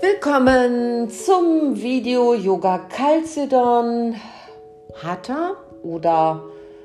[0.00, 4.14] Willkommen zum Video Yoga Calcedon
[4.94, 6.44] Hatha oder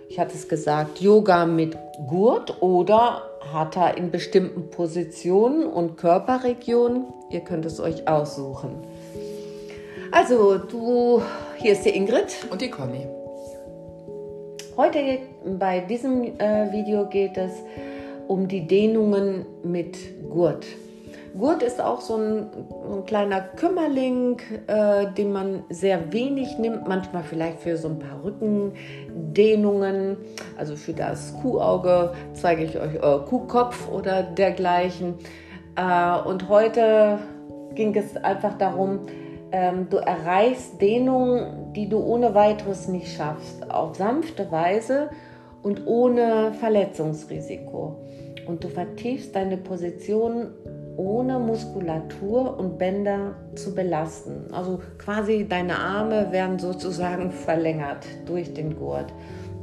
[0.10, 3.21] ich hatte es gesagt Yoga mit Gurt oder
[3.54, 7.05] Hatha in bestimmten Positionen und Körperregionen.
[7.30, 8.78] Ihr könnt es euch aussuchen.
[10.11, 11.21] Also, du,
[11.57, 12.48] hier ist die Ingrid.
[12.50, 13.05] Und die Conny.
[14.75, 15.20] Heute
[15.59, 17.52] bei diesem äh, Video geht es
[18.27, 19.98] um die Dehnungen mit
[20.32, 20.66] Gurt.
[21.37, 22.47] Gurt ist auch so ein,
[22.92, 28.24] ein kleiner Kümmerling, äh, den man sehr wenig nimmt, manchmal vielleicht für so ein paar
[28.24, 30.18] Rückendehnungen.
[30.57, 35.16] Also für das Kuhauge zeige ich euch euer Kuhkopf oder dergleichen.
[35.75, 37.17] Äh, und heute
[37.73, 39.00] ging es einfach darum,
[39.52, 45.09] ähm, du erreichst Dehnungen, die du ohne weiteres nicht schaffst, auf sanfte Weise
[45.63, 47.97] und ohne Verletzungsrisiko.
[48.45, 50.52] Und du vertiefst deine Position
[50.97, 54.53] ohne Muskulatur und Bänder zu belasten.
[54.53, 59.14] Also quasi deine Arme werden sozusagen verlängert durch den Gurt.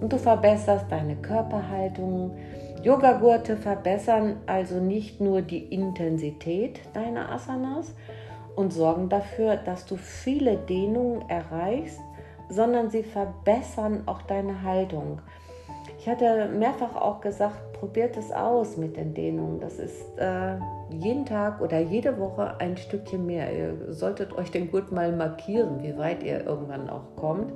[0.00, 2.32] Und du verbesserst deine Körperhaltung.
[2.82, 7.94] Yoga-Gurte verbessern also nicht nur die Intensität deiner Asanas
[8.56, 12.00] und sorgen dafür, dass du viele Dehnungen erreichst,
[12.48, 15.20] sondern sie verbessern auch deine Haltung.
[16.00, 19.60] Ich hatte mehrfach auch gesagt, probiert es aus mit den Dehnungen.
[19.60, 20.56] Das ist äh,
[20.88, 23.52] jeden Tag oder jede Woche ein Stückchen mehr.
[23.54, 27.52] Ihr solltet euch den Gurt mal markieren, wie weit ihr irgendwann auch kommt.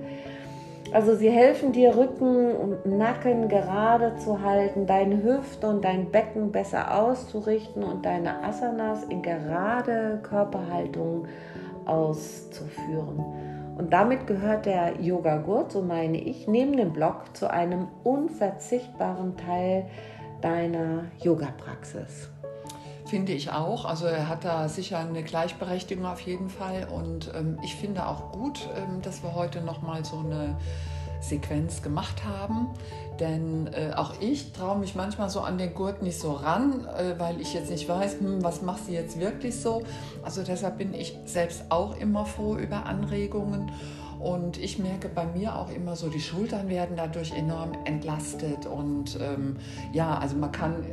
[0.92, 6.52] Also sie helfen dir, Rücken und Nacken gerade zu halten, deine Hüfte und dein Becken
[6.52, 11.28] besser auszurichten und deine Asanas in gerade Körperhaltung
[11.86, 13.53] auszuführen.
[13.76, 19.86] Und damit gehört der Yoga-Gurt, so meine ich, neben dem Block zu einem unverzichtbaren Teil
[20.40, 22.30] deiner Yoga-Praxis.
[23.06, 23.84] Finde ich auch.
[23.84, 26.88] Also er hat da sicher eine Gleichberechtigung auf jeden Fall.
[26.88, 30.56] Und ähm, ich finde auch gut, ähm, dass wir heute nochmal so eine
[31.28, 32.68] Sequenz gemacht haben.
[33.20, 37.18] Denn äh, auch ich traue mich manchmal so an den Gurt nicht so ran, äh,
[37.18, 39.82] weil ich jetzt nicht weiß, hm, was macht sie jetzt wirklich so.
[40.22, 43.70] Also deshalb bin ich selbst auch immer froh über Anregungen.
[44.18, 48.66] Und ich merke bei mir auch immer so, die Schultern werden dadurch enorm entlastet.
[48.66, 49.56] Und ähm,
[49.92, 50.84] ja, also man kann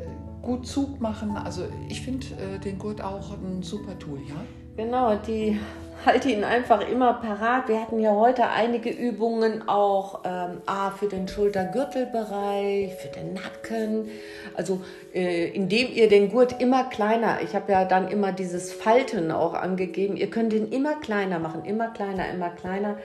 [0.42, 1.38] gut Zug machen.
[1.38, 4.36] Also ich finde äh, den Gurt auch ein super Tool, ja?
[4.76, 5.60] Genau, die
[6.06, 7.68] halte ihn einfach immer parat.
[7.68, 14.10] Wir hatten ja heute einige Übungen auch ähm, A, für den Schultergürtelbereich, für den Nacken.
[14.56, 14.82] Also
[15.14, 19.54] äh, indem ihr den Gurt immer kleiner, ich habe ja dann immer dieses Falten auch
[19.54, 22.98] angegeben, ihr könnt ihn immer kleiner machen, immer kleiner, immer kleiner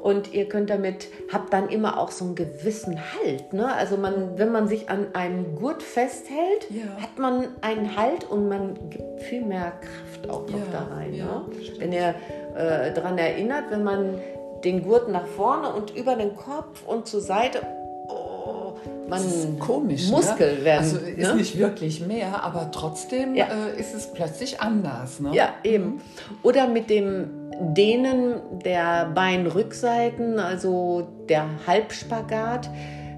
[0.00, 3.52] und ihr könnt damit, habt dann immer auch so einen gewissen Halt.
[3.52, 3.72] Ne?
[3.72, 7.02] Also man, wenn man sich an einem Gurt festhält, ja.
[7.02, 11.14] hat man einen Halt und man gibt viel mehr Kraft auch noch ja, da rein.
[11.14, 11.44] Ja, ne?
[11.78, 12.14] Wenn ihr
[12.56, 14.14] äh, daran erinnert, wenn man
[14.64, 17.60] den Gurt nach vorne und über den Kopf und zur Seite
[18.08, 18.74] oh,
[19.08, 20.16] man das ist komisch, ne?
[20.16, 20.64] Muskel ne?
[20.64, 20.84] werden.
[20.84, 21.34] Also ist ne?
[21.34, 23.46] nicht wirklich mehr, aber trotzdem ja.
[23.46, 25.20] äh, ist es plötzlich anders.
[25.20, 25.34] Ne?
[25.34, 25.84] Ja, eben.
[25.84, 26.00] Mhm.
[26.42, 32.70] Oder mit dem Dehnen der Beinrückseiten, also der Halbspagat.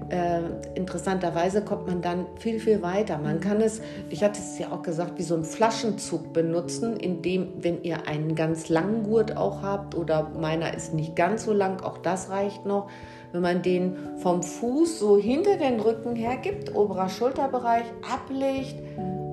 [0.09, 0.41] Äh,
[0.75, 3.17] interessanterweise kommt man dann viel, viel weiter.
[3.17, 7.63] Man kann es, ich hatte es ja auch gesagt, wie so einen Flaschenzug benutzen, indem,
[7.63, 11.81] wenn ihr einen ganz langen Gurt auch habt oder meiner ist nicht ganz so lang,
[11.81, 12.89] auch das reicht noch,
[13.31, 18.75] wenn man den vom Fuß so hinter den Rücken hergibt, oberer Schulterbereich, ablegt.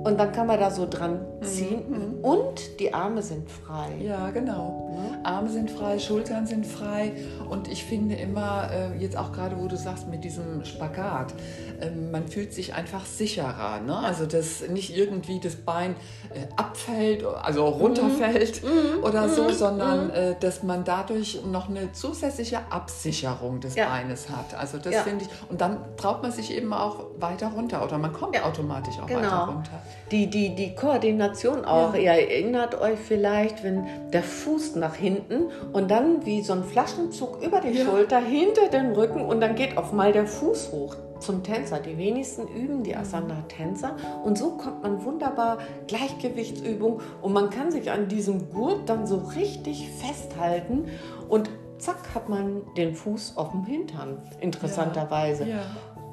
[0.05, 1.83] Und dann kann man da so dran ziehen.
[1.89, 2.25] Mhm.
[2.25, 3.89] Und die Arme sind frei.
[4.01, 4.91] Ja, genau.
[4.93, 5.25] Mhm.
[5.25, 7.13] Arme sind frei, Schultern sind frei.
[7.49, 11.35] Und ich finde immer, äh, jetzt auch gerade, wo du sagst, mit diesem Spagat,
[11.81, 13.81] ähm, man fühlt sich einfach sicherer.
[13.81, 13.97] Ne?
[13.97, 15.97] Also, dass nicht irgendwie das Bein
[16.33, 18.99] äh, abfällt, also runterfällt mhm.
[18.99, 19.05] mhm.
[19.05, 19.53] oder so, mhm.
[19.53, 20.15] sondern mhm.
[20.15, 23.89] Äh, dass man dadurch noch eine zusätzliche Absicherung des ja.
[23.89, 24.55] Beines hat.
[24.57, 25.03] Also, das ja.
[25.03, 25.51] finde ich.
[25.51, 29.07] Und dann traut man sich eben auch weiter runter oder man kommt ja automatisch auch
[29.07, 29.23] genau.
[29.23, 31.95] weiter runter die, die, die Koordination auch.
[31.95, 32.01] Ja.
[32.01, 37.43] Ihr erinnert euch vielleicht, wenn der Fuß nach hinten und dann wie so ein Flaschenzug
[37.43, 37.85] über die ja.
[37.85, 41.81] Schulter hinter den Rücken und dann geht auf mal der Fuß hoch zum Tänzer.
[41.81, 47.91] Die wenigsten üben die Asana-Tänzer und so kommt man wunderbar Gleichgewichtsübung und man kann sich
[47.91, 50.87] an diesem Gurt dann so richtig festhalten
[51.29, 55.45] und zack hat man den Fuß auf dem Hintern, interessanterweise.
[55.45, 55.63] Ja, ja.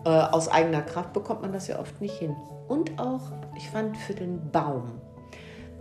[0.05, 2.35] Äh, aus eigener Kraft bekommt man das ja oft nicht hin.
[2.67, 3.21] Und auch,
[3.55, 5.01] ich fand, für den Baum.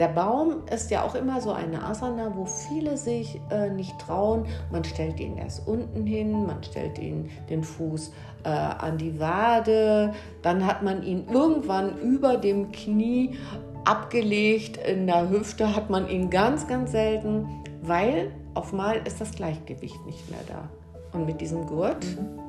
[0.00, 4.46] Der Baum ist ja auch immer so eine Asana, wo viele sich äh, nicht trauen.
[4.72, 8.10] Man stellt ihn erst unten hin, man stellt ihn den Fuß
[8.42, 10.12] äh, an die Wade,
[10.42, 13.36] dann hat man ihn irgendwann über dem Knie
[13.84, 17.46] abgelegt in der Hüfte hat man ihn ganz, ganz selten,
[17.82, 20.68] weil auf mal ist das Gleichgewicht nicht mehr da.
[21.12, 22.44] Und mit diesem Gurt, mhm.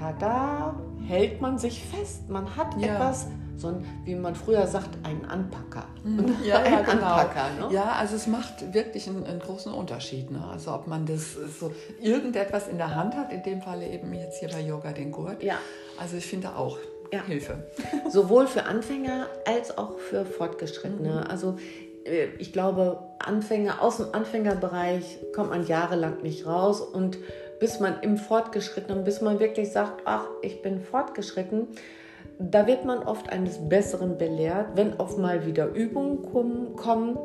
[0.00, 0.74] Tada,
[1.06, 2.28] hält man sich fest.
[2.28, 2.94] Man hat ja.
[2.94, 3.26] etwas,
[3.56, 5.86] so ein, wie man früher sagt, einen Anpacker.
[6.02, 6.36] Mhm.
[6.44, 7.06] Ja, ein ja, genau.
[7.06, 7.74] Anpacker, ne?
[7.74, 10.30] ja, also es macht wirklich einen, einen großen Unterschied.
[10.30, 10.42] Ne?
[10.50, 14.40] Also ob man das so irgendetwas in der Hand hat, in dem Falle eben jetzt
[14.40, 15.42] hier bei Yoga den Gurt.
[15.42, 15.58] Ja.
[15.98, 16.78] Also ich finde auch,
[17.12, 17.22] ja.
[17.24, 17.66] Hilfe.
[18.08, 21.22] Sowohl für Anfänger als auch für Fortgeschrittene.
[21.24, 21.30] Mhm.
[21.30, 21.58] Also
[22.04, 27.18] äh, ich glaube, Anfänger aus dem Anfängerbereich kommt man jahrelang nicht raus und
[27.60, 31.68] bis man im Fortgeschrittenen, bis man wirklich sagt, ach, ich bin fortgeschritten,
[32.38, 36.22] da wird man oft eines Besseren belehrt, wenn auf mal wieder Übungen
[36.74, 37.18] kommen,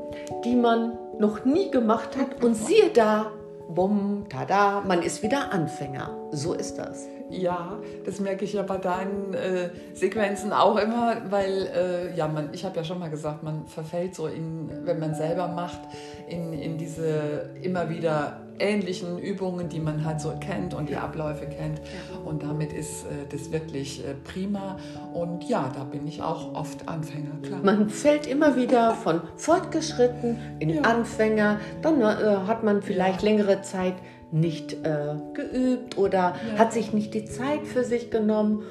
[0.43, 3.31] die man noch nie gemacht hat und siehe da,
[3.69, 6.11] bumm, tada, man ist wieder Anfänger.
[6.31, 7.07] So ist das.
[7.29, 12.49] Ja, das merke ich ja bei deinen äh, Sequenzen auch immer, weil äh, ja, man,
[12.53, 15.79] ich habe ja schon mal gesagt, man verfällt so in, wenn man selber macht,
[16.27, 21.45] in, in diese immer wieder ähnlichen Übungen, die man halt so kennt und die Abläufe
[21.47, 21.81] kennt.
[22.23, 24.77] Und damit ist äh, das wirklich äh, prima.
[25.13, 27.59] Und ja, da bin ich auch oft Anfänger, klar.
[27.63, 30.81] Man fällt immer wieder von fortgeschritten in ja.
[30.81, 32.05] Anfänger, dann äh,
[32.47, 33.29] hat man vielleicht ja.
[33.29, 33.95] längere Zeit
[34.31, 38.63] nicht äh, geübt oder hat sich nicht die Zeit für sich genommen.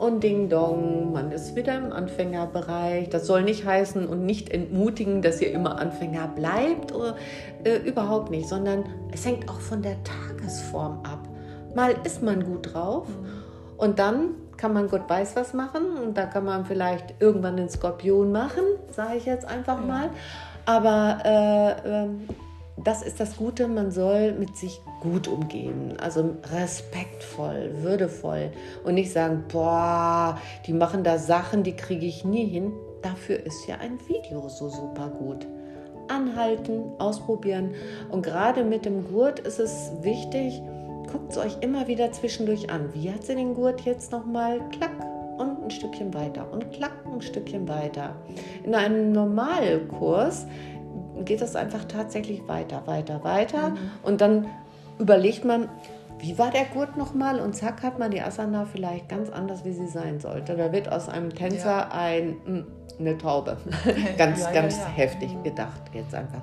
[0.00, 3.10] Und Ding Dong, man ist wieder im Anfängerbereich.
[3.10, 6.94] Das soll nicht heißen und nicht entmutigen, dass ihr immer Anfänger bleibt.
[6.94, 7.16] Oder,
[7.64, 11.28] äh, überhaupt nicht, sondern es hängt auch von der Tagesform ab.
[11.74, 13.08] Mal ist man gut drauf
[13.76, 17.68] und dann kann man Gott weiß was machen und da kann man vielleicht irgendwann den
[17.68, 20.08] Skorpion machen, sage ich jetzt einfach mal.
[20.64, 22.08] Aber äh, äh,
[22.84, 28.50] das ist das Gute, man soll mit sich gut umgehen, also respektvoll, würdevoll
[28.84, 32.72] und nicht sagen, boah, die machen da Sachen, die kriege ich nie hin.
[33.02, 35.46] Dafür ist ja ein Video so super gut.
[36.08, 37.72] Anhalten, ausprobieren
[38.10, 40.60] und gerade mit dem Gurt ist es wichtig,
[41.10, 42.92] guckt es euch immer wieder zwischendurch an.
[42.94, 44.60] Wie hat sie den Gurt jetzt nochmal?
[44.70, 44.92] Klack,
[45.40, 48.14] und ein Stückchen weiter und klack ein Stückchen weiter.
[48.62, 50.46] In einem Normalkurs
[51.24, 53.70] geht das einfach tatsächlich weiter, weiter, weiter.
[53.70, 53.78] Mhm.
[54.02, 54.46] Und dann
[54.98, 55.68] überlegt man,
[56.18, 57.40] wie war der Gurt nochmal?
[57.40, 60.56] Und zack, hat man die Asana vielleicht ganz anders, wie sie sein sollte.
[60.56, 61.88] Da wird aus einem Tänzer ja.
[61.92, 62.66] ein, hm,
[62.98, 63.56] eine Taube.
[64.18, 66.42] ganz, ja, ganz ja, heftig gedacht jetzt einfach.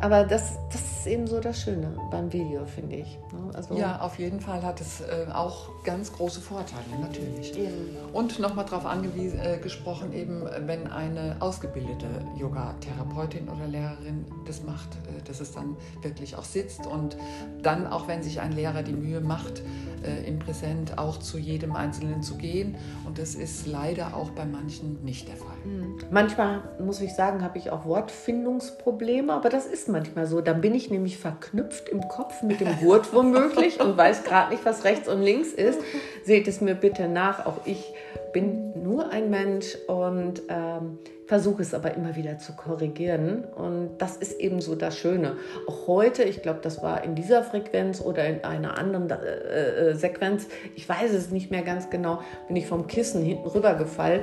[0.00, 3.18] Aber das, das ist eben so das Schöne beim Video, finde ich.
[3.32, 3.50] Ne?
[3.52, 7.56] Also ja, auf jeden Fall hat es äh, auch ganz große Vorteile, natürlich.
[7.58, 7.96] Eben.
[8.12, 12.06] Und nochmal darauf angesprochen, äh, eben, wenn eine ausgebildete
[12.38, 17.18] Yoga-Therapeutin oder Lehrerin das macht, äh, dass es dann wirklich auch sitzt und
[17.62, 19.62] dann, auch wenn sich ein Lehrer die Mühe macht,
[20.04, 22.76] äh, im Präsent auch zu jedem Einzelnen zu gehen.
[23.06, 25.56] Und das ist leider auch bei manchen nicht der Fall.
[25.64, 25.96] Mhm.
[26.10, 30.40] Manchmal, muss ich sagen, habe ich auch Wortfindungsprobleme, aber das ist manchmal so.
[30.40, 34.64] Dann bin ich nämlich verknüpft im Kopf mit dem Gurt womöglich und weiß gerade nicht,
[34.64, 35.80] was rechts und links ist.
[36.24, 37.44] Seht es mir bitte nach.
[37.44, 37.92] Auch ich
[38.32, 43.44] bin nur ein Mensch und ähm, versuche es aber immer wieder zu korrigieren.
[43.44, 45.36] Und das ist eben so das Schöne.
[45.66, 49.94] Auch heute, ich glaube, das war in dieser Frequenz oder in einer anderen äh, äh,
[49.94, 54.22] Sequenz, ich weiß es nicht mehr ganz genau, bin ich vom Kissen hinten rübergefallen.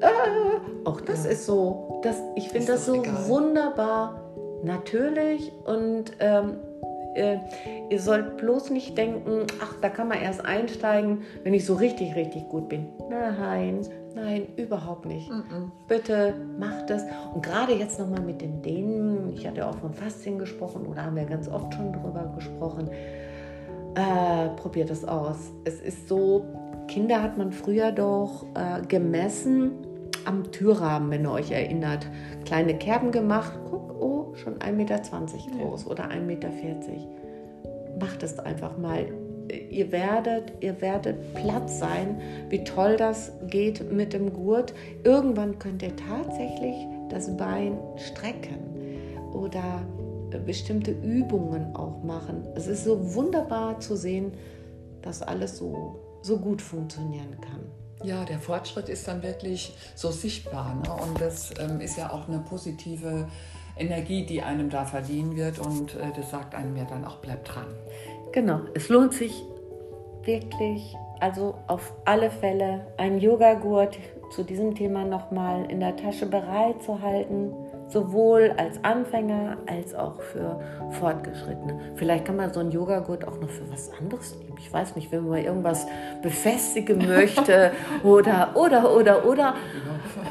[0.00, 0.06] Äh,
[0.84, 1.32] auch das ja.
[1.32, 3.28] ist so, das, ich finde das so egal.
[3.28, 4.30] wunderbar
[4.62, 6.56] natürlich und ähm,
[7.14, 7.38] äh,
[7.88, 12.14] ihr sollt bloß nicht denken, ach, da kann man erst einsteigen, wenn ich so richtig,
[12.14, 12.86] richtig gut bin.
[13.08, 13.80] Nein,
[14.14, 15.28] nein, überhaupt nicht.
[15.28, 15.70] Mm -mm.
[15.88, 17.02] Bitte macht es.
[17.34, 21.16] Und gerade jetzt nochmal mit den Dänen, ich hatte auch von Faszien gesprochen oder haben
[21.16, 22.88] wir ganz oft schon drüber gesprochen.
[23.94, 25.50] Äh, probiert es aus.
[25.64, 26.44] Es ist so,
[26.86, 29.72] Kinder hat man früher doch äh, gemessen
[30.24, 32.06] am Türrahmen, wenn ihr euch erinnert.
[32.44, 34.98] Kleine Kerben gemacht, guck, oh, schon 1,20 Meter
[35.58, 35.90] groß ja.
[35.90, 36.48] oder 1,40 Meter.
[37.98, 39.06] Macht es einfach mal.
[39.70, 42.20] Ihr werdet, ihr werdet platt sein,
[42.50, 44.74] wie toll das geht mit dem Gurt.
[45.02, 46.74] Irgendwann könnt ihr tatsächlich
[47.08, 48.58] das Bein strecken
[49.32, 49.82] oder
[50.38, 52.46] bestimmte Übungen auch machen.
[52.54, 54.32] Es ist so wunderbar zu sehen,
[55.02, 57.60] dass alles so, so gut funktionieren kann.
[58.02, 60.74] Ja, der Fortschritt ist dann wirklich so sichtbar.
[60.74, 60.90] Ne?
[61.02, 63.28] Und das ähm, ist ja auch eine positive
[63.80, 65.58] Energie, die einem da verliehen wird.
[65.58, 67.66] Und äh, das sagt einem ja dann auch, bleibt dran.
[68.32, 69.42] Genau, es lohnt sich
[70.24, 73.98] wirklich, also auf alle Fälle, einen Yogagurt
[74.30, 77.52] zu diesem Thema nochmal in der Tasche bereit zu halten
[77.90, 80.60] sowohl als Anfänger als auch für
[80.98, 81.78] Fortgeschrittene.
[81.96, 84.56] Vielleicht kann man so einen Yogagurt auch noch für was anderes nehmen.
[84.58, 85.86] Ich weiß nicht, wenn man irgendwas
[86.22, 89.54] befestigen möchte oder, oder, oder, oder.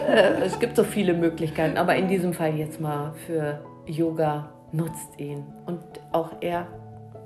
[0.07, 5.19] Äh, es gibt so viele Möglichkeiten, aber in diesem Fall jetzt mal für Yoga nutzt
[5.19, 5.45] ihn.
[5.65, 6.67] Und auch er,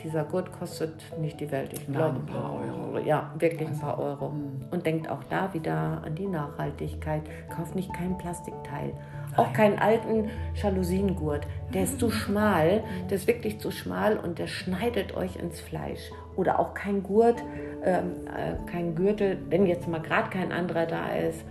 [0.03, 1.72] dieser Gurt kostet nicht die Welt.
[1.74, 3.00] Ich glaube, ein paar Euro.
[3.00, 4.29] Ja, wirklich ein paar Euro.
[4.29, 4.65] Mhm.
[4.72, 7.22] Und denkt auch da wieder an die Nachhaltigkeit.
[7.55, 8.93] Kauft nicht kein Plastikteil.
[9.36, 11.48] Auch keinen alten Jalousiengurt.
[11.74, 16.12] Der ist zu schmal, der ist wirklich zu schmal und der schneidet euch ins Fleisch.
[16.36, 17.41] Oder auch kein Gurt,
[17.83, 21.43] ähm, äh, kein Gürtel, wenn jetzt mal gerade kein anderer da ist.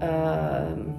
[0.00, 0.94] Ähm,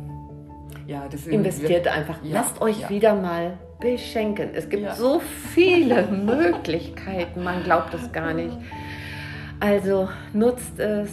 [0.88, 2.24] Ja, das investiert einfach.
[2.24, 2.90] Ja, Lasst euch ja.
[2.90, 4.52] wieder mal beschenken.
[4.54, 4.96] Es gibt Ja.
[4.96, 8.56] so viele Möglichkeiten, man glaubt es gar nicht.
[9.60, 11.12] Also nutzt es.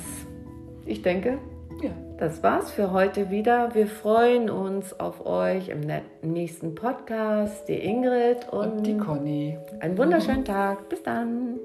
[0.87, 1.39] Ich denke,
[1.83, 1.91] Ja.
[2.19, 3.75] das war's für heute wieder.
[3.75, 5.81] Wir freuen uns auf euch im
[6.23, 7.69] nächsten Podcast.
[7.69, 9.59] Die Ingrid und, Und die Conny.
[9.81, 10.89] einen wunderschönen Tag.
[10.89, 11.59] Bis dann.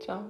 [0.00, 0.20] Ciao.